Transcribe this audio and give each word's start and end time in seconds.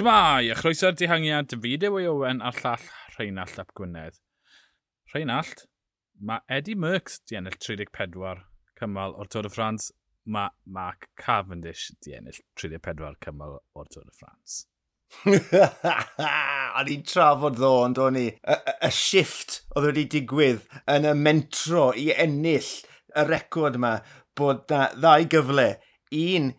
Shmai, 0.00 0.48
a 0.48 0.54
chroeso'r 0.56 0.94
dihangiad 0.96 1.50
David 1.50 1.82
Ewy 1.84 2.06
Owen 2.08 2.38
a'r 2.40 2.56
llall 2.62 2.84
Rheinald 3.18 3.58
Ap 3.60 3.74
Gwynedd. 3.76 4.14
Rheinald, 5.12 5.66
mae 6.24 6.40
Eddie 6.56 6.72
Merckx 6.80 7.18
di 7.28 7.36
ennill 7.36 7.58
34 7.60 8.40
cymal 8.80 9.12
o'r 9.20 9.28
Tôr 9.28 9.44
y 9.44 9.50
Ffrans, 9.52 9.90
mae 10.24 10.48
Mark 10.64 11.10
Cavendish 11.20 11.90
di 12.00 12.14
ennill 12.16 12.38
34 12.62 13.18
cymal 13.26 13.58
o'r 13.76 13.92
Tôr 13.92 14.06
y 14.06 14.14
Ffrans. 14.16 14.56
a 16.78 16.86
ni'n 16.88 17.04
trafod 17.04 17.60
ddo, 17.60 17.74
ond 17.82 18.00
o'n 18.00 18.16
ni, 18.16 18.24
y, 18.32 18.58
y 18.88 18.92
shift 19.02 19.58
oedd 19.74 19.90
wedi 19.90 20.06
digwydd 20.16 20.64
yn 20.96 21.10
y 21.12 21.14
mentro 21.26 21.90
i 21.92 22.08
ennill 22.16 22.72
y 23.12 23.28
record 23.28 23.76
yma 23.76 23.98
bod 24.32 24.64
na 24.72 24.86
ddau 24.96 25.28
gyfle. 25.36 25.74
Un 26.24 26.54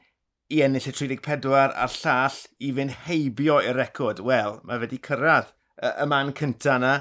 i 0.52 0.62
ennill 0.66 0.90
y 0.90 0.94
34 0.98 1.72
a'r 1.72 1.96
llall 2.02 2.40
i 2.60 2.72
fynd 2.76 2.98
heibio 3.06 3.60
i'r 3.64 3.78
record. 3.80 4.20
Wel, 4.26 4.60
mae 4.66 4.78
fe 4.78 4.86
wedi 4.86 5.00
cyrraedd 5.08 5.54
y 5.82 6.08
man 6.10 6.34
cynta 6.38 6.76
yna, 6.78 6.96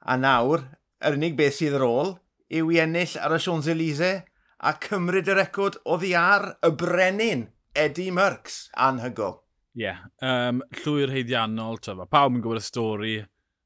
a 0.00 0.16
nawr, 0.20 0.66
yr 1.04 1.16
unig 1.16 1.36
beth 1.38 1.56
sydd 1.60 1.78
ar 1.78 1.86
ôl 1.86 2.12
yw 2.50 2.72
i 2.74 2.80
ennill 2.82 3.16
ar 3.22 3.36
y 3.36 3.40
Champs-Élysées 3.44 4.24
a 4.60 4.74
cymryd 4.84 5.30
y 5.30 5.36
record 5.38 5.78
o 5.88 5.96
ddiar 6.00 6.50
y 6.66 6.72
brenin 6.82 7.46
Eddie 7.78 8.12
Merckx 8.12 8.66
anhygol. 8.76 9.38
Ie, 9.78 9.86
yeah, 9.86 10.02
um, 10.26 10.64
llwy'r 10.82 11.12
heiddiannol, 11.14 11.78
tyfa, 11.80 12.08
pawb 12.10 12.34
yn 12.34 12.42
gwybod 12.42 12.58
y 12.58 12.64
stori, 12.66 13.12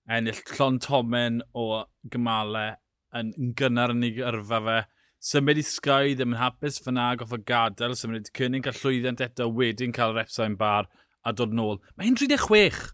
ennill 0.04 0.42
llon 0.52 0.76
tomen 0.84 1.40
o 1.56 1.84
gymalau 2.12 2.76
yn 3.16 3.32
gynnar 3.56 3.94
yn 3.94 4.04
ei 4.04 4.20
yrfa 4.20 4.60
fe, 4.66 4.76
symud 5.24 5.60
i 5.60 5.64
Sky 5.64 6.14
ddim 6.14 6.34
yn 6.34 6.40
hapus 6.40 6.80
fan 6.84 7.00
ag 7.00 7.24
off 7.24 7.32
y 7.32 7.40
gadael, 7.48 7.96
symud 7.96 8.28
i 8.28 8.34
Cynnig 8.36 8.66
cael 8.66 8.76
llwyddiant 8.80 9.22
eto 9.24 9.48
wedyn 9.48 9.94
cael 9.96 10.14
repsain 10.16 10.58
bar 10.60 10.90
a 11.24 11.32
dod 11.32 11.54
nôl. 11.56 11.80
Mae 11.96 12.10
hi'n 12.10 12.18
36. 12.20 12.90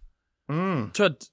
Mm. 0.50 0.84
Twyd, 0.96 1.26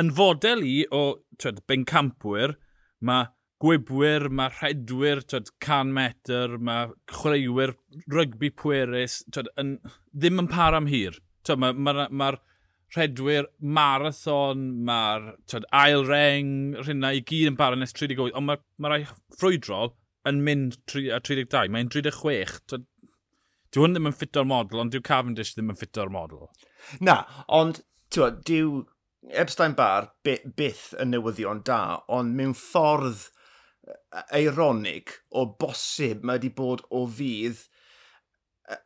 yn 0.00 0.12
fodel 0.16 0.64
i 0.64 0.78
o 0.94 1.02
twyd, 1.40 1.60
bencampwyr, 1.68 2.56
mae 3.04 3.28
gwybwyr, 3.62 4.28
mae 4.32 4.52
rhedwyr, 4.54 5.24
twyd, 5.28 5.52
can 5.64 5.92
metr, 5.94 6.56
mae 6.56 6.92
chwaraewyr 7.12 7.74
rygbi 8.14 8.52
pwerus, 8.56 9.20
twyd, 9.34 9.52
yn, 9.60 9.76
ddim 10.14 10.44
yn 10.44 10.52
par 10.52 10.76
am 10.78 10.88
hir. 10.88 11.20
Mae'r 11.48 11.76
ma, 11.80 11.92
ma, 11.92 12.08
ma 12.12 12.32
rhedwyr 12.96 13.48
marathon, 13.60 14.68
mae'r 14.88 15.32
ail 15.76 16.04
reng, 16.08 16.52
rhywna 16.80 17.12
i 17.16 17.24
gyd 17.28 17.52
yn 17.52 17.58
barod 17.58 17.82
nes 17.82 17.92
38, 17.92 18.32
ond 18.38 18.48
mae, 18.48 18.62
ma 18.80 18.92
rai 18.92 19.02
ffrwydrol 19.36 19.92
yn 20.28 20.40
mynd 20.44 20.78
32, 20.90 21.68
mae'n 21.74 21.90
36. 21.92 22.78
Dyw 23.68 23.84
hwn 23.84 23.96
ddim 23.96 24.08
yn 24.08 24.16
ffito'r 24.16 24.48
model, 24.48 24.80
ond 24.82 24.94
dyw 24.94 25.04
Cavendish 25.04 25.52
ddim 25.56 25.74
yn 25.74 25.78
ffito'r 25.78 26.12
model. 26.12 26.48
Na, 27.04 27.20
ond 27.52 27.82
dyw 28.14 28.84
Epstein 29.36 29.74
Bar 29.76 30.12
byth 30.24 30.94
yn 31.00 31.12
newyddion 31.12 31.60
da, 31.68 32.00
ond 32.08 32.36
mewn 32.38 32.54
ffordd 32.56 33.26
e, 33.26 33.92
e, 33.92 34.22
eironic 34.40 35.18
o 35.36 35.44
bosib 35.60 36.24
mae 36.24 36.38
wedi 36.38 36.54
bod 36.56 36.84
o 36.88 37.04
fydd 37.18 37.66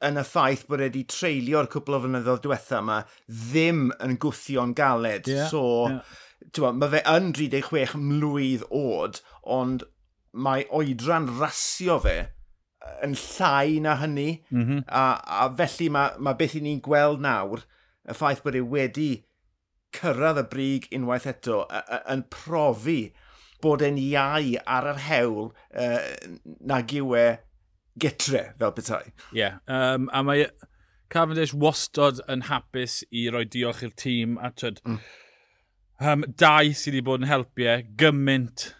yn 0.06 0.20
y 0.20 0.25
ffaith 0.27 0.66
bod 0.70 0.83
wedi 0.84 1.02
treulio'r 1.11 1.69
cwpl 1.72 1.97
o 1.97 2.02
flynyddoedd 2.05 2.42
diwetha 2.44 2.83
yma 2.83 2.98
ddim 3.27 3.88
yn 4.05 4.19
gwthio'n 4.22 4.75
galed. 4.78 5.30
Yeah, 5.30 5.48
so, 5.50 5.64
yeah. 5.91 6.70
mae 6.78 6.92
fe 6.92 7.02
yn 7.11 7.33
36 7.38 7.97
mlwydd 7.98 8.66
oed, 8.69 9.22
ond 9.42 9.86
mae 10.33 10.69
oedran 10.75 11.28
rasio 11.41 11.98
fe 12.05 12.16
yn 13.05 13.16
llai 13.19 13.80
na 13.83 13.98
hynny. 14.03 14.30
Mm 14.50 14.64
-hmm. 14.64 14.86
a, 14.86 15.05
a 15.47 15.50
felly 15.58 15.91
mae, 15.91 16.16
mae 16.19 16.38
beth 16.38 16.56
i 16.58 16.64
ni'n 16.64 16.83
gweld 16.84 17.22
nawr, 17.25 17.66
y 18.06 18.16
ffaith 18.19 18.42
bod 18.47 18.58
e 18.58 18.62
wedi 18.62 19.10
cyrraedd 19.92 20.41
y 20.41 20.48
brig 20.50 20.88
unwaith 20.97 21.28
eto, 21.31 21.62
yn 22.10 22.25
profi 22.32 23.12
bod 23.62 23.82
e'n 23.87 23.98
iau 24.00 24.56
ar 24.76 24.88
yr 24.94 25.00
hewl 25.06 25.50
uh, 25.78 25.98
nag 26.72 26.94
yw 26.98 27.16
e 27.19 27.26
getre 28.00 28.44
fel 28.58 28.76
petai. 28.76 29.03
Ie, 29.32 29.38
yeah, 29.42 29.58
um, 29.66 30.08
a 30.12 30.22
mae 30.26 30.47
Cavendish 31.12 31.53
wastod 31.53 32.22
yn 32.32 32.47
hapus 32.48 33.03
i 33.12 33.26
roi 33.32 33.44
diolch 33.44 33.82
i'r 33.84 33.97
tîm 34.00 34.38
a 34.41 34.53
tyd. 34.56 34.80
mm. 34.84 35.00
um, 36.00 36.25
dau 36.41 36.72
sydd 36.72 36.97
wedi 36.97 37.04
bod 37.08 37.25
yn 37.25 37.30
helpu 37.30 37.69
e, 37.69 37.82
gymaint 38.00 38.70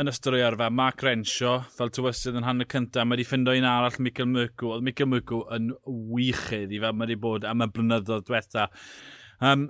yn 0.00 0.08
ystod 0.08 0.36
o'i 0.36 0.44
arfer, 0.44 0.72
Mark 0.72 1.02
Rensio, 1.04 1.58
fel 1.76 1.90
tywysydd 1.92 2.38
yn 2.38 2.46
hanner 2.46 2.68
cyntaf, 2.70 3.04
mae 3.04 3.18
wedi 3.18 3.26
ffindo 3.28 3.52
un 3.56 3.66
arall 3.68 3.98
Michael 4.00 4.30
Myrcw, 4.30 4.70
oedd 4.74 4.84
Michael 4.86 5.10
Myrcw 5.12 5.40
yn 5.56 5.72
wychydd 6.14 6.72
i 6.72 6.80
fel 6.80 6.94
mae 6.96 7.08
wedi 7.08 7.18
bod 7.20 7.44
am 7.48 7.64
y 7.64 7.68
blynyddoedd 7.74 8.28
diwetha. 8.28 8.68
Um, 9.44 9.66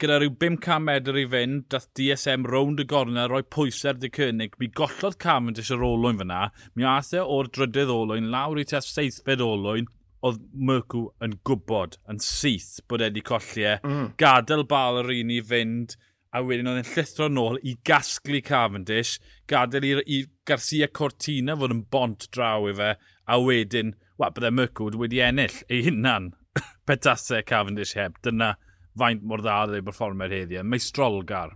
gyda 0.00 0.16
rhyw 0.18 0.32
500 0.42 0.82
medr 0.82 1.18
i 1.20 1.24
fynd, 1.30 1.66
dath 1.70 1.86
DSM 1.94 2.46
rownd 2.50 2.80
y 2.82 2.86
gorna, 2.90 3.28
roi 3.30 3.44
pwysau'r 3.56 3.98
di 4.02 4.10
cynnig. 4.14 4.56
Mi 4.58 4.66
gollodd 4.80 5.18
Cavendish 5.22 5.70
yr 5.74 5.84
olwyn 5.86 6.18
fyna, 6.18 6.48
mi 6.74 6.86
ath 6.88 7.12
e 7.14 7.22
o'r 7.22 7.50
drydydd 7.54 7.92
olwyn, 7.94 8.30
lawr 8.32 8.58
i 8.58 8.64
tes 8.66 8.90
seithfed 8.90 9.44
olwyn, 9.44 9.86
oedd 10.24 10.40
Myrcw 10.56 11.04
yn 11.22 11.36
gwybod, 11.46 11.98
yn 12.10 12.18
syth 12.24 12.80
bod 12.88 13.04
e 13.04 13.10
wedi 13.10 13.22
colli 13.28 13.68
e, 13.68 13.76
mm. 13.84 14.10
gadael 14.18 14.64
bal 14.66 15.02
yr 15.04 15.12
un 15.14 15.30
i 15.30 15.38
fynd, 15.44 15.94
a 16.34 16.42
wedyn 16.42 16.72
oedd 16.72 16.80
e'n 16.80 16.90
llithro 16.90 17.30
nôl 17.30 17.60
i 17.62 17.76
gasglu 17.86 18.42
Cavendish, 18.42 19.20
gadael 19.50 19.86
i, 19.86 19.94
i 20.10 20.20
Garcia 20.48 20.88
Cortina 20.90 21.54
fod 21.60 21.76
yn 21.76 21.84
bont 21.94 22.26
draw 22.34 22.66
i 22.66 22.74
fe, 22.74 22.94
a 23.30 23.38
wedyn, 23.38 23.94
wa, 24.18 24.32
byddai 24.34 24.54
Myrcw 24.56 24.90
wedi 24.98 25.22
ennill 25.22 25.62
ei 25.68 25.84
hunan 25.86 26.32
petasau 26.88 27.44
Cavendish 27.46 27.94
heb. 28.00 28.18
Dyna 28.26 28.56
faint 28.98 29.22
mor 29.26 29.42
dda 29.42 29.60
oedd 29.64 29.78
ei 29.78 29.84
berfformer. 29.84 30.34
Mae 30.62 30.82
strolgar. 30.82 31.54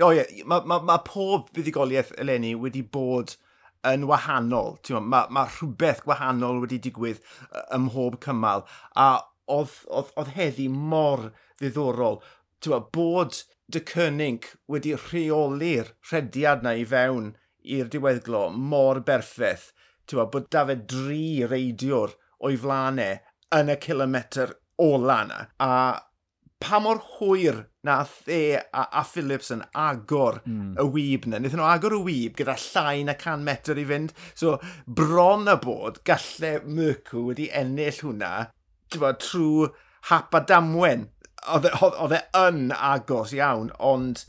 O 0.00 0.08
oh, 0.08 0.12
ie, 0.14 0.22
yeah. 0.22 0.46
mae 0.48 0.64
ma, 0.66 0.78
ma 0.88 0.98
pob 1.04 1.50
buddigoliaeth 1.54 2.14
eleni 2.22 2.54
wedi 2.58 2.82
bod 2.82 3.36
yn 3.88 4.06
wahanol. 4.08 4.78
Mae 4.88 5.08
ma, 5.14 5.26
ma 5.30 5.44
rhywbeth 5.50 6.04
gwahanol 6.06 6.62
wedi 6.62 6.80
digwydd 6.86 7.20
ym 7.74 7.88
mhob 7.88 8.18
cymal. 8.24 8.64
A 8.96 9.08
oedd, 9.52 9.74
oedd, 9.90 10.12
oedd 10.16 10.32
heddi 10.36 10.68
mor 10.72 11.28
ddiddorol. 11.60 12.20
Tewa, 12.62 12.80
bod 12.94 13.42
dy 13.72 13.82
cynnig 13.88 14.48
wedi 14.70 14.94
rheoli'r 14.96 15.92
rhediad 16.10 16.64
na 16.64 16.74
i 16.78 16.86
fewn 16.88 17.32
i'r 17.62 17.90
diweddglo 17.92 18.46
mor 18.54 19.02
berffaith. 19.06 19.70
Tewa, 20.06 20.26
bod 20.30 20.48
da 20.54 20.64
fe 20.68 20.78
dri 20.94 21.42
reidiwr 21.48 22.16
o'i 22.42 22.58
flanau 22.58 23.20
yn 23.58 23.70
y 23.72 23.76
kilometr 23.82 24.56
ola 24.82 25.20
na. 25.28 25.44
A 25.60 25.70
pa 26.62 26.78
mor 26.82 27.00
hwyr 27.16 27.64
na 27.82 28.04
The 28.24 28.62
a, 28.72 28.86
a 29.00 29.02
Phillips 29.04 29.50
yn 29.54 29.64
agor 29.74 30.40
mm. 30.44 30.76
y 30.78 30.82
hmm. 30.82 30.92
wyb 30.94 31.26
na. 31.26 31.40
Nethon 31.42 31.60
nhw 31.62 31.68
agor 31.68 31.96
y 31.96 32.02
wyb 32.06 32.36
gyda 32.38 32.54
llai 32.62 33.02
na 33.06 33.16
can 33.18 33.42
metr 33.46 33.80
i 33.80 33.86
fynd. 33.88 34.14
So, 34.38 34.58
bron 34.86 35.50
a 35.50 35.56
bod 35.60 36.02
galle 36.08 36.52
Myrcw 36.62 37.26
wedi 37.30 37.48
ennill 37.62 37.98
hwnna 38.04 38.32
bod, 38.94 39.18
trwy 39.24 39.72
hap 40.10 40.38
a 40.38 40.44
damwen. 40.46 41.08
E, 41.42 41.58
oedd 41.82 42.14
e 42.14 42.22
yn 42.38 42.70
agos 42.76 43.34
iawn, 43.34 43.72
ond 43.82 44.24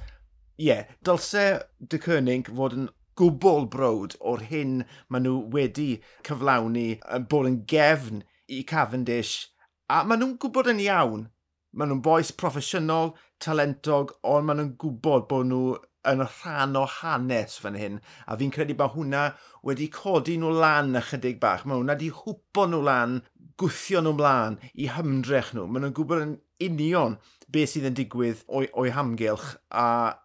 ie, 0.58 0.72
yeah, 0.72 0.90
dylse 1.06 1.46
dy 1.78 2.02
Cynnig 2.02 2.50
fod 2.50 2.78
yn 2.78 2.92
gwbl 3.20 3.68
brod 3.70 4.18
o'r 4.26 4.42
hyn 4.50 4.80
maen 5.14 5.28
nhw 5.28 5.40
wedi 5.54 5.90
cyflawni 6.26 6.88
bod 7.30 7.50
yn 7.50 7.60
gefn 7.70 8.24
i 8.50 8.64
Cavendish 8.70 9.52
a 9.94 10.02
maen 10.08 10.24
nhw'n 10.24 10.38
gwybod 10.42 10.72
yn 10.72 10.82
iawn 10.82 11.28
maen 11.74 11.92
nhw'n 11.92 12.04
boes 12.06 12.32
proffesiynol, 12.38 13.14
talentog, 13.44 14.16
ond 14.24 14.48
maen 14.48 14.62
nhw'n 14.62 14.78
gwybod 14.82 15.28
bod 15.32 15.50
nhw 15.50 15.66
yn 16.10 16.24
rhan 16.24 16.76
o 16.78 16.84
hanes 17.00 17.58
fan 17.64 17.78
hyn. 17.80 18.00
A 18.28 18.38
fi'n 18.40 18.52
credu 18.54 18.76
bod 18.80 18.94
hwnna 18.96 19.28
wedi 19.66 19.90
codi 19.94 20.36
nhw 20.40 20.52
lan 20.62 20.98
ychydig 21.00 21.40
bach. 21.44 21.64
Mae 21.66 21.80
hwnna 21.80 21.96
wedi 21.96 22.12
hwpo 22.14 22.68
nhw 22.70 22.82
lan, 22.86 23.22
gwthio 23.60 24.02
nhw 24.04 24.16
mlaen 24.18 24.60
i 24.74 24.90
hymdrech 24.92 25.54
nhw. 25.56 25.68
Maen 25.70 25.88
nhw'n 25.88 25.96
gwybod 25.98 26.26
yn 26.26 26.36
union 26.64 27.18
beth 27.54 27.74
sydd 27.74 27.90
yn 27.92 27.98
digwydd 28.00 28.44
o'i, 28.48 28.70
oi 28.80 28.90
hamgylch. 28.96 29.56
A 29.70 30.20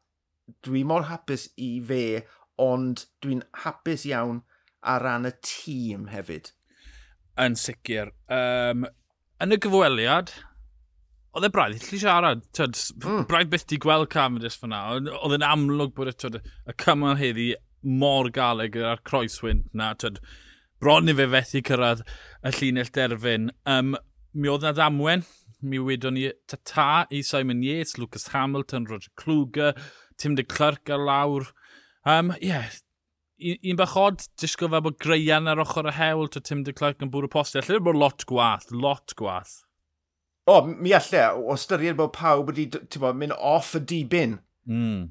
dwi 0.65 0.85
mor 0.89 1.07
hapus 1.09 1.49
i 1.61 1.77
fe, 1.85 2.05
ond 2.59 3.07
dwi'n 3.23 3.45
hapus 3.65 4.07
iawn 4.09 4.43
ar 4.83 5.05
ran 5.05 5.29
y 5.29 5.35
tîm 5.45 6.09
hefyd. 6.13 6.53
Yn 7.39 7.55
sicr. 7.59 8.11
Um, 8.33 8.89
yn 9.43 9.55
y 9.55 9.59
gyfweliad, 9.63 10.33
oedd 11.37 11.47
e 11.47 11.53
braidd, 11.53 11.87
lli 11.91 12.01
siarad, 12.01 12.45
tyd, 12.57 12.79
mm. 13.05 13.25
braidd 13.31 13.51
byth 13.53 13.67
di 13.71 13.79
gweld 13.83 14.09
Cavendish 14.13 14.59
fyna, 14.61 14.83
oedd 14.97 15.37
e'n 15.37 15.47
amlwg 15.47 15.95
bod 15.97 16.13
y, 16.13 16.15
tyd, 16.17 16.41
y 16.41 16.77
cymal 16.81 17.19
heddi 17.21 17.51
mor 17.83 18.31
galeg 18.35 18.79
a'r 18.81 19.03
croeswynt 19.07 19.69
na, 19.77 19.93
tyd, 19.99 20.23
bron 20.83 21.11
i 21.11 21.15
fe 21.19 21.29
fethu 21.35 21.63
cyrraedd 21.69 22.05
y 22.47 22.55
llinell 22.57 22.93
derfyn. 22.95 23.53
Um, 23.69 23.95
mi 24.35 24.51
oedd 24.51 24.67
na 24.67 24.75
ddamwen, 24.77 25.25
mi 25.61 25.81
wedon 25.83 26.15
ni 26.15 26.29
Tata 26.51 27.07
i 27.11 27.23
Simon 27.27 27.63
Yates, 27.67 27.97
Lucas 27.99 28.29
Hamilton, 28.35 28.87
Roger 28.91 29.11
Kluger, 29.19 29.73
Tim 30.19 30.37
de 30.39 30.45
Clerc 30.45 30.91
ar 30.91 31.03
lawr. 31.03 31.49
Um, 32.07 32.33
yeah, 32.41 32.71
un 33.39 33.79
bach 33.79 33.97
od, 33.99 34.25
disgo 34.41 34.71
fe 34.71 34.81
bod 34.83 34.99
greian 35.03 35.51
ar 35.51 35.63
ochr 35.63 35.91
y 35.91 35.95
hewl 35.95 36.31
to 36.33 36.43
Tim 36.43 36.65
de 36.67 36.75
Clerc 36.75 37.03
yn 37.05 37.11
bwrw 37.15 37.31
postau. 37.31 37.63
Alla 37.63 37.83
bod 37.83 37.99
lot 37.99 38.27
gwaith, 38.31 38.71
lot 38.73 39.15
gwaith 39.19 39.61
o, 40.49 40.59
mi 40.69 40.95
allai, 40.97 41.29
o 41.37 41.57
styried 41.61 41.99
bod 41.99 42.15
pawb 42.17 42.51
wedi 42.53 42.69
bo, 43.01 43.13
mynd 43.13 43.37
off 43.37 43.75
y 43.77 43.83
dibyn. 43.93 44.39
Mm. 44.69 45.09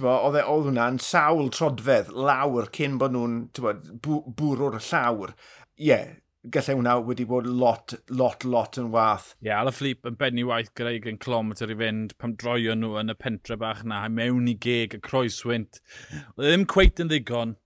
Bo, 0.00 0.10
oedd 0.14 0.38
e 0.38 0.46
oedd 0.46 0.68
hwnna'n 0.68 1.00
sawl 1.02 1.50
trodfedd 1.54 2.12
lawr 2.14 2.68
cyn 2.76 2.98
bod 3.00 3.14
nhw'n 3.16 3.38
bo, 3.58 4.20
bwrw'r 4.38 4.78
llawr. 4.78 5.34
Ie, 5.80 5.88
yeah, 5.88 6.12
gallai 6.54 6.76
hwnna 6.76 6.94
wedi 7.04 7.26
bod 7.28 7.48
lot, 7.48 7.94
lot, 8.08 8.44
lot 8.44 8.78
yn 8.80 8.92
wath. 8.94 9.34
Ie, 9.40 9.50
yeah, 9.50 9.72
Flip 9.74 10.06
yn 10.08 10.18
benni 10.20 10.44
waith 10.46 10.70
gyda 10.78 10.94
20 10.96 11.18
km 11.24 11.50
i 11.66 11.78
fynd 11.82 12.14
pam 12.22 12.36
droion 12.40 12.80
nhw 12.84 13.00
yn 13.02 13.12
y 13.12 13.16
pentre 13.18 13.58
bach 13.60 13.82
na, 13.84 14.04
mewn 14.08 14.48
i 14.48 14.54
geg 14.54 14.96
y 14.96 15.02
croeswynt. 15.04 15.82
Oedd 16.36 16.46
ddim 16.46 16.68
cweit 16.70 17.02
yn 17.02 17.10
ddigon. 17.12 17.56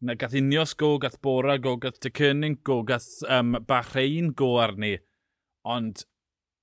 Na, 0.00 0.16
gath 0.16 0.34
Unios 0.34 0.72
go, 0.80 0.94
gath 0.98 1.20
Bora 1.20 1.58
go, 1.60 1.76
gath 1.76 2.00
Tecynning 2.00 2.56
go, 2.64 2.80
gath 2.88 3.20
um, 3.28 3.58
Bahrein 3.68 4.32
go 4.34 4.54
arni. 4.62 4.94
Ond 5.68 6.06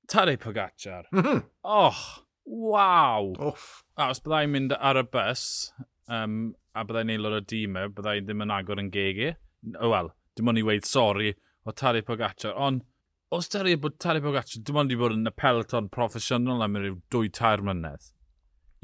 Tadej 0.07 0.38
Pogacar. 0.38 1.07
Mm 1.12 1.24
-hmm. 1.24 1.42
Och, 1.62 2.01
waw. 2.45 3.33
Off. 3.39 3.83
A 3.95 4.09
os 4.09 4.19
byddai'n 4.19 4.51
mynd 4.51 4.75
ar 4.80 4.98
y 4.98 5.04
bus, 5.04 5.74
um, 6.07 6.54
a 6.74 6.83
byddai'n 6.86 7.12
aelod 7.12 7.39
o'r 7.39 7.48
dîmau, 7.51 7.89
e, 7.89 7.94
byddai'n 7.98 8.27
ddim 8.27 8.44
yn 8.45 8.54
agor 8.56 8.80
yn 8.80 8.92
gegi. 8.94 9.33
Wel, 9.81 10.12
dim 10.36 10.48
ond 10.48 10.62
i 10.62 10.63
weid 10.63 10.86
sori 10.88 11.33
o 11.65 11.71
Tadej 11.71 12.06
Pogacar, 12.07 12.54
ond 12.56 12.86
os 13.31 13.50
Tadej, 13.51 13.75
bod 13.81 13.98
Tadej 14.00 14.24
Pogacar 14.24 14.63
dim 14.63 14.80
ond 14.80 14.94
i 14.95 15.00
bod 15.00 15.18
yn 15.18 15.27
y 15.27 15.33
peleton 15.36 15.89
proffesiynol 15.89 16.63
am 16.63 16.80
ryw 16.80 17.01
dwy 17.12 17.31
tair 17.39 17.65
mlynedd, 17.65 18.13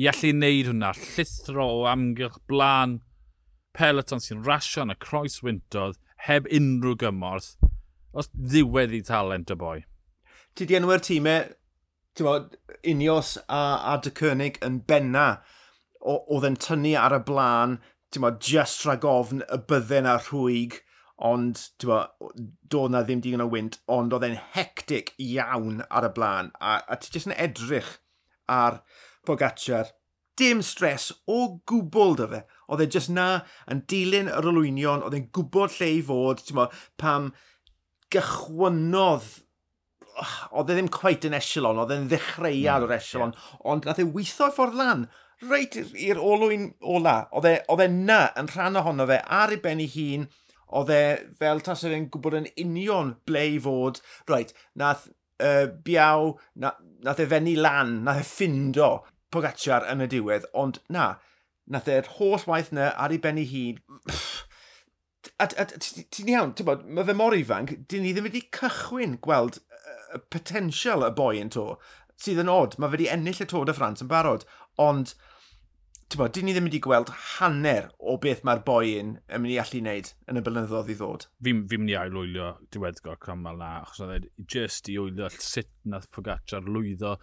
i 0.01 0.09
allu 0.11 0.33
wneud 0.33 0.71
hwnna 0.73 0.91
llithro 0.97 1.69
o 1.77 1.87
amgylch 1.93 2.41
blaen 2.51 2.99
peleton 3.77 4.19
sy'n 4.19 4.43
rasio 4.43 4.83
yn 4.83 4.91
y 4.93 4.99
croes 5.07 5.39
wyntodd 5.45 6.01
heb 6.27 6.51
unrhyw 6.59 6.99
gymorth, 7.05 7.53
os 8.11 8.29
ddiwedd 8.33 8.99
i 8.99 9.01
talent 9.07 9.53
y 9.53 9.59
boi 9.63 9.79
ti 10.55 10.67
di 10.69 10.77
enw'r 10.77 11.01
tîmau, 11.03 11.49
ti'n 12.13 12.27
bod, 12.27 12.55
Unios 12.89 13.35
a, 13.47 13.61
a 13.93 13.97
dy 14.03 14.11
Cynnig 14.17 14.59
yn 14.65 14.81
benna 14.89 15.27
oedd 16.03 16.47
yn 16.49 16.57
tynnu 16.61 16.93
ar 16.99 17.15
y 17.17 17.21
blaen, 17.25 17.77
ti'n 18.13 18.25
bod, 18.25 18.41
just 18.43 18.83
rhag 18.85 19.05
ofn 19.07 19.41
y 19.47 19.59
bydden 19.69 20.09
a 20.09 20.17
rhwyg, 20.19 20.77
ond 21.23 21.61
bod, 21.85 22.13
doedd 22.69 22.93
na 22.93 23.03
ddim 23.05 23.23
digon 23.23 23.45
o 23.45 23.49
wynt, 23.49 23.79
ond 23.91 24.13
oedd 24.13 24.27
e'n 24.27 24.39
hectic 24.55 25.13
iawn 25.21 25.81
ar 25.89 26.09
y 26.09 26.13
blaen, 26.13 26.51
a, 26.59 26.77
a 26.85 26.99
ti 26.99 27.13
jyst 27.15 27.31
yn 27.31 27.37
edrych 27.37 27.97
ar 28.51 28.83
Pogacar. 29.25 29.93
Dim 30.35 30.63
stres 30.65 31.11
o 31.29 31.61
gwbl 31.69 32.15
dy 32.17 32.25
fe. 32.31 32.39
Oedd 32.67 32.81
e 32.83 32.87
jyst 32.91 33.11
na 33.13 33.27
yn 33.71 33.83
dilyn 33.89 34.31
yr 34.33 34.49
olwynion, 34.49 35.05
oedd 35.05 35.15
e'n 35.15 35.29
gwybod 35.33 35.77
lle 35.77 35.89
i 35.93 36.01
fod, 36.03 36.41
ti'n 36.43 36.57
bod, 36.57 36.73
pam 36.99 37.29
gychwynodd 38.13 39.29
oedd 40.57 40.71
e 40.71 40.77
ddim 40.77 40.91
cweit 40.93 41.27
yn 41.27 41.37
echelon, 41.37 41.81
oedd 41.83 41.93
e'n 41.95 42.07
ddechreuad 42.11 42.83
mm, 42.83 42.87
o'r 42.87 42.95
echelon, 42.97 43.35
yeah. 43.35 43.59
ond 43.73 43.87
nath 43.89 44.01
e 44.03 44.07
weithio 44.15 44.49
ffordd 44.53 44.77
lan, 44.79 45.07
reit 45.49 45.75
i'r 45.79 46.21
olwyn 46.21 46.69
ola, 46.79 47.17
e, 47.41 47.57
oedd 47.73 47.83
e 47.85 47.89
na 47.93 48.21
yn 48.39 48.49
rhan 48.53 48.79
ohono 48.79 49.07
fe 49.09 49.19
ar 49.39 49.53
ei 49.55 49.61
ben 49.63 49.81
ei 49.83 49.89
hun, 49.95 50.29
oedd 50.73 50.93
e 50.93 51.01
fel 51.39 51.61
tas 51.65 51.83
oedd 51.85 51.97
e'n 51.97 52.07
gwybod 52.13 52.39
yn 52.41 52.49
union 52.65 53.13
ble 53.27 53.43
i 53.55 53.59
fod, 53.61 54.01
reit, 54.29 54.53
nath 54.79 55.09
uh, 55.43 55.67
biaw, 55.85 56.33
na, 56.61 56.73
nath 57.05 57.21
e 57.21 57.27
fenni 57.29 57.57
lan, 57.59 58.01
nath 58.07 58.23
e 58.23 58.29
ffindo 58.29 58.93
Pogacar 59.33 59.87
yn 59.89 60.03
y 60.05 60.07
diwedd, 60.11 60.43
ond 60.53 60.77
na, 60.93 61.15
nath 61.65 61.87
e'r 61.89 62.09
holl 62.19 62.43
waith 62.45 62.69
na 62.75 62.91
ar 63.01 63.13
ei 63.15 63.21
ben 63.21 63.39
ei 63.41 63.47
hun, 63.49 63.79
ti'n 65.41 66.29
iawn, 66.29 66.53
ti'n 66.53 66.67
bod, 66.67 66.83
mae 66.85 67.07
fe 67.07 67.15
mor 67.17 67.35
ifanc, 67.37 67.73
dyn 67.89 68.05
ni 68.05 68.13
ddim 68.13 68.27
wedi 68.27 68.43
cychwyn 68.53 69.17
gweld 69.23 69.57
potensial 70.33 71.05
y 71.07 71.11
boi 71.17 71.37
yn 71.41 71.51
to, 71.53 71.73
sydd 72.19 72.41
yn 72.43 72.51
od. 72.51 72.77
Mae 72.77 72.91
fe 72.91 72.97
wedi 72.97 73.11
ennill 73.13 73.43
y 73.43 73.47
Tôr 73.49 73.67
de 73.69 73.75
France 73.77 74.05
yn 74.05 74.11
barod, 74.11 74.47
ond 74.81 75.15
bod, 76.17 76.33
dyn 76.35 76.45
ni 76.45 76.53
ddim 76.53 76.67
wedi 76.67 76.81
gweld 76.83 77.09
hanner 77.39 77.87
o 77.97 78.15
beth 78.21 78.43
mae'r 78.45 78.61
boi'n 78.67 79.15
yn 79.17 79.41
mynd 79.41 79.53
i 79.53 79.57
allu 79.61 79.79
wneud 79.81 80.11
yn 80.29 80.39
y 80.39 80.43
blynyddoedd 80.45 80.91
i 80.93 80.97
ddod. 80.99 81.25
Fi'n 81.45 81.63
fi 81.69 81.79
mynd 81.79 81.93
i 81.93 81.97
ailwylio 81.97 82.49
diweddgor 82.75 83.17
cymal 83.23 83.57
na, 83.57 83.71
achos 83.81 84.03
oedd 84.05 84.27
e 84.29 84.47
just 84.55 84.91
i 84.93 84.99
wylio 84.99 85.29
sut 85.33 85.71
nath 85.89 86.09
Pogacar 86.13 86.65
lwyddo 86.67 87.15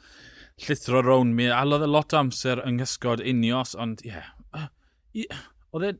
llithro 0.64 1.04
rown 1.06 1.34
mi. 1.38 1.46
Alodd 1.54 1.86
e 1.86 1.90
lot 1.90 2.16
o 2.16 2.22
amser 2.24 2.62
yng 2.64 2.80
nghysgod 2.80 3.22
unios, 3.22 3.76
ond 3.78 4.02
ie. 4.06 4.16
Yeah. 5.14 5.46
Oedd 5.70 5.86
e, 5.86 5.94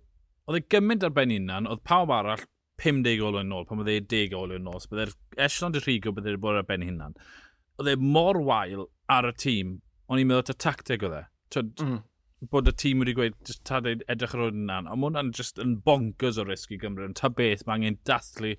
e 0.57 0.65
gymaint 0.73 1.07
ar 1.07 1.15
ben 1.15 1.35
unan, 1.35 1.71
oedd 1.71 1.85
pawb 1.87 2.11
arall 2.15 2.47
50 2.81 3.23
olwyn 3.27 3.51
nôl, 3.53 3.67
pan 3.69 3.83
oedd 3.83 3.93
e 3.93 4.01
10 4.13 4.37
olwyn 4.39 4.65
nôl, 4.67 4.83
byddai'r 4.91 5.15
echelon 5.47 5.77
rhigo 5.79 6.15
byddai'r 6.17 6.41
bod 6.43 6.61
ar 6.61 6.69
ben 6.69 6.87
hunan. 6.87 7.17
Oedd 7.81 7.93
e 7.93 7.97
mor 8.01 8.41
wael 8.47 8.87
ar 9.11 9.29
y 9.29 9.35
tîm, 9.45 9.77
ond 10.09 10.23
i'n 10.23 10.31
meddwl 10.31 10.49
ta 10.49 10.57
tacteg 10.67 11.05
oedd 11.07 11.19
e. 11.21 11.25
Mm. 11.85 12.01
Bod 12.51 12.71
y 12.71 12.75
tîm 12.83 13.05
wedi 13.05 13.15
gweud, 13.17 13.37
just 13.47 13.65
ta 13.69 13.83
dweud 13.85 14.05
edrych 14.11 14.35
ar 14.37 14.47
hwn 14.47 14.65
yna. 14.65 14.83
Ond 14.89 15.07
hwnna'n 15.07 15.33
just 15.37 15.61
yn 15.61 15.77
bonkers 15.85 16.41
o 16.41 16.47
risg 16.49 16.73
i 16.73 16.81
Gymru, 16.81 17.09
yn 17.11 17.17
ta 17.19 17.29
beth 17.29 17.67
mae 17.69 17.81
angen 17.81 17.99
dathlu 18.09 18.55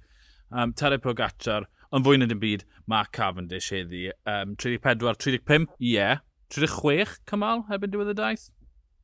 um, 0.51 0.73
Tere 0.77 0.99
Pogacar, 1.01 1.65
ond 1.91 2.05
fwy 2.05 2.19
na 2.21 2.27
dim 2.29 2.41
byd, 2.41 2.65
mae 2.91 3.09
Cavendish 3.15 3.71
heddi. 3.73 4.09
Um, 4.29 4.55
34, 4.61 5.17
35, 5.17 5.69
ie. 5.79 5.95
Yeah. 5.95 6.21
36 6.51 7.21
cymal 7.29 7.65
hebyn 7.69 7.93
diwedd 7.93 8.11
y 8.11 8.17
daith? 8.17 8.49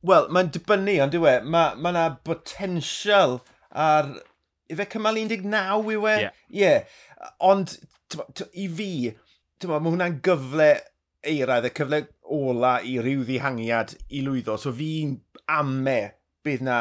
Wel, 0.06 0.28
mae'n 0.34 0.50
dibynnu, 0.54 0.98
ond 1.02 1.14
dwi 1.14 1.38
mae 1.42 1.72
yna 1.74 1.92
ma 1.96 2.08
potensial 2.26 3.40
ar 3.72 4.12
ife 4.72 4.88
cymal 4.92 5.18
19 5.20 5.56
yw 5.74 6.06
e? 6.08 6.14
Ie. 6.14 6.20
Yeah. 6.22 6.36
Yeah. 6.60 6.84
Ond 7.44 7.76
i 8.52 8.68
fi, 8.72 8.92
mae 9.64 9.82
hwnna'n 9.84 10.20
gyfle 10.24 10.70
eiraidd, 11.28 11.68
y 11.68 11.74
cyfle 11.76 12.02
ola 12.38 12.78
i 12.86 12.96
ryw 13.02 13.24
ddihangiad 13.26 13.94
i 14.14 14.22
lwyddo. 14.24 14.56
So 14.60 14.72
fi'n 14.76 15.16
ame 15.50 15.98
bydd 16.46 16.64
na 16.66 16.78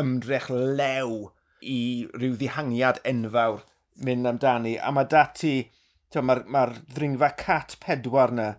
ymdrech 0.00 0.48
lew 0.50 1.28
i 1.60 1.80
ryw 2.16 2.36
ddihangiad 2.38 3.02
enfawr 3.08 3.62
mynd 4.04 4.28
amdani. 4.30 4.76
A 4.78 4.92
mae 4.94 5.08
dati, 5.10 5.54
mae'r 6.16 6.44
ma 6.50 6.66
ddringfa 6.72 7.32
cat 7.38 7.76
pedwar 7.82 8.34
na 8.34 8.52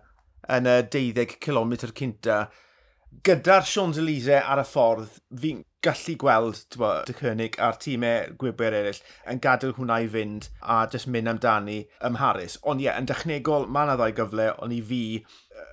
yn 0.52 0.68
y 0.68 0.78
12 0.94 1.38
km 1.42 1.76
cynta. 1.92 2.46
Gyda'r 3.22 3.66
Sions 3.68 4.00
Elise 4.00 4.40
ar 4.40 4.62
y 4.62 4.66
ffordd, 4.66 5.20
fi'n 5.38 5.60
gallu 5.82 6.14
gweld 6.20 6.76
bo, 6.78 6.90
dy 7.08 7.14
cynnig 7.18 7.56
a'r 7.62 7.78
tîmau 7.82 8.34
gwybwyr 8.38 8.76
eraill 8.78 9.00
yn 9.32 9.40
gadael 9.42 9.74
hwnna 9.76 9.98
i 10.04 10.10
fynd 10.12 10.48
a 10.62 10.82
jyst 10.92 11.10
mynd 11.10 11.30
amdani 11.32 11.78
ym 11.82 12.12
ymharus. 12.12 12.58
Ond 12.62 12.82
ie, 12.82 12.86
yeah, 12.86 13.00
yn 13.00 13.08
dechnegol, 13.10 13.66
mae 13.66 13.88
yna 13.88 13.96
ddau 13.98 14.14
gyfle, 14.20 14.48
ond 14.62 14.76
i 14.76 14.78
fi, 14.86 15.02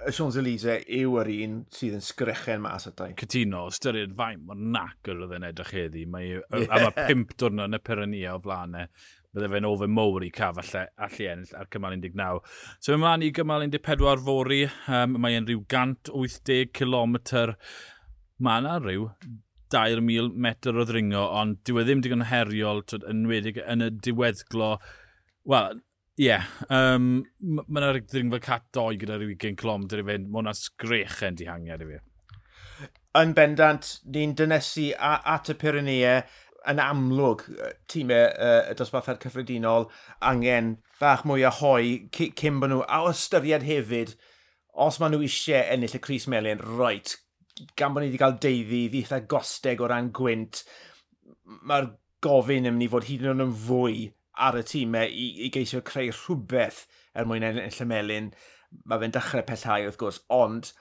y 0.08 0.14
Champs-Élysées 0.16 0.88
yw 1.00 1.20
yr 1.22 1.32
un 1.36 1.62
sydd 1.76 2.00
yn 2.00 2.04
sgrychen 2.06 2.66
mas 2.66 2.90
at 2.90 2.98
dau. 3.00 3.14
Cytuno, 3.20 3.68
styried 3.76 4.18
fain, 4.18 4.42
mae'n 4.48 4.66
nac 4.74 5.12
yr 5.12 5.24
oedd 5.26 5.38
yn 5.38 5.48
edrych 5.52 5.74
heddi. 5.76 6.06
Mae, 6.10 6.36
yeah. 6.40 6.68
A 6.70 6.84
mae 6.88 7.08
pimp 7.08 7.36
diwrnod 7.38 7.70
yn 7.70 7.80
y 7.80 7.82
Pyrenia 7.84 8.36
o 8.36 8.44
flanau 8.44 8.90
bydde 9.30 9.50
fe'n 9.54 9.68
ofyn 9.70 9.92
mowr 9.94 10.24
i 10.26 10.32
caf 10.34 10.58
allai, 10.58 10.88
allai 11.06 11.28
ennill 11.36 11.52
ar 11.60 11.68
cymal 11.70 11.94
19. 11.94 12.40
So 12.82 12.96
mae 12.96 13.04
mlaen 13.04 13.26
i 13.28 13.30
gymal 13.38 13.68
14 13.70 14.24
fori, 14.26 14.64
um, 14.90 15.20
mae'n 15.22 15.46
rhyw 15.46 15.62
180 15.70 16.72
km. 16.74 17.20
Mae 18.40 18.64
yna 18.64 18.80
rhyw 18.82 19.06
2,000 19.74 20.34
metr 20.46 20.78
o 20.78 20.86
ddringo, 20.88 21.22
ond 21.42 21.62
dyw 21.68 21.82
e 21.82 21.86
ddim 21.86 22.02
digon 22.06 22.26
heriol, 22.30 22.84
twyd, 22.90 23.06
yn 23.12 23.26
wedi, 23.30 23.54
yn 23.62 23.86
y 23.86 23.90
diweddglo. 24.08 24.74
Wel, 25.50 25.80
ie, 26.20 26.28
yeah, 26.28 26.50
um, 26.74 27.24
mae 27.40 27.82
yna 27.82 27.94
ddringfa 28.02 28.42
cat 28.44 28.68
2 28.76 29.00
gyda 29.02 29.20
rhyw 29.20 29.36
20 29.36 29.60
clom, 29.62 29.88
dydy 29.88 30.06
fynd, 30.10 30.30
mae 30.30 30.42
hwnna 30.42 30.56
sgrechen 30.58 31.40
dihangiad 31.40 31.86
i 31.86 31.90
fi. 31.94 32.02
Yn 33.20 33.34
bendant, 33.38 33.96
ni'n 34.14 34.36
dynesu 34.38 34.92
at 35.00 35.50
y 35.50 35.56
Pyrenea 35.58 36.20
yn 36.70 36.82
amlwg 36.84 37.46
tîmau 37.90 38.28
uh, 38.36 38.68
y 38.70 38.76
dosbarthau 38.78 39.18
cyffredinol 39.22 39.88
angen 40.26 40.76
bach 41.00 41.24
mwy 41.28 41.46
o 41.48 41.54
hoi 41.62 42.10
cyn 42.16 42.60
bod 42.62 42.74
nhw, 42.74 42.84
a 42.86 43.02
o 43.06 43.14
ystyried 43.14 43.66
hefyd, 43.68 44.14
os 44.76 45.00
maen 45.00 45.16
nhw 45.16 45.24
eisiau 45.26 45.64
ennill 45.74 45.96
y 45.96 46.04
Cris 46.04 46.28
Melin, 46.32 46.62
roet, 46.78 47.16
gan 47.80 47.96
bod 47.96 48.04
ni 48.04 48.10
wedi 48.10 48.22
cael 48.22 48.38
deiddi 48.44 48.84
ddeitha 48.92 49.22
gosteg 49.32 49.82
o 49.82 49.90
ran 49.90 50.12
gwynt, 50.16 50.64
mae'r 51.70 51.92
gofyn 52.24 52.68
yn 52.70 52.76
mynd 52.76 52.88
i 52.88 52.92
fod 52.92 53.08
hyd 53.08 53.26
yn 53.26 53.34
oed 53.34 53.46
yn 53.48 53.58
fwy 53.66 54.08
ar 54.40 54.58
y 54.60 54.64
tîmau 54.68 55.10
i, 55.10 55.28
i 55.46 55.52
geisio 55.54 55.82
creu 55.86 56.12
rhywbeth 56.16 56.86
er 57.14 57.28
mwyn 57.28 57.46
ennill 57.48 57.84
y 57.84 57.88
melun. 57.90 58.32
Mae 58.86 59.02
fe'n 59.02 59.16
dechrau 59.16 59.46
pellhau 59.48 59.88
wrth 59.88 60.00
gwrs, 60.00 60.20
ond 60.32 60.72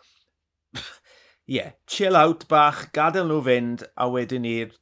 ie, 0.78 1.56
yeah, 1.56 1.70
chill 1.88 2.18
out 2.18 2.44
bach, 2.50 2.88
gadael 2.96 3.30
nhw 3.30 3.40
fynd, 3.46 3.86
a 3.96 4.08
wedyn 4.12 4.44
ni'r 4.44 4.74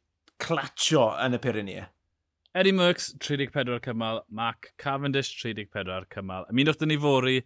clatio 0.43 1.11
yn 1.23 1.38
y 1.38 1.43
Pyrrhenia. 1.43 1.91
Eddie 2.57 2.73
Merckx, 2.73 3.12
34 3.21 3.79
cymal, 3.85 4.23
Mac 4.33 4.73
Cavendish, 4.81 5.35
34 5.43 6.09
cymal. 6.12 6.49
Ymunodd 6.53 6.81
dyn 6.81 6.93
ni 6.93 6.99
fori 7.00 7.41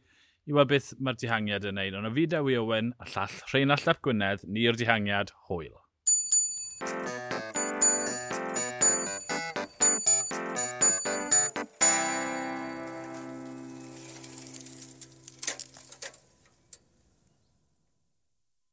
i 0.49 0.57
weld 0.57 0.71
beth 0.73 0.91
mae'r 0.99 1.19
dihangiad 1.21 1.69
yn 1.71 1.79
neud. 1.81 1.97
Ond 1.99 2.09
o 2.09 2.15
fi 2.17 2.27
Dewi 2.31 2.57
Owen, 2.61 2.95
a 2.99 3.09
llall 3.13 3.39
Rheinald 3.53 3.85
Llap 3.87 4.03
Gwynedd, 4.07 4.47
ni'r 4.49 4.79
dihangiad 4.81 5.35
hwyl. 5.49 5.77